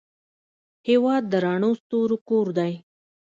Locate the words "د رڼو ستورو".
1.31-2.17